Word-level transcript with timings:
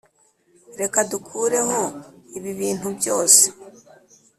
reka 0.79 0.99
dukureho 1.11 1.79
ibi 2.37 2.51
bintu 2.59 2.87
byose. 2.97 3.43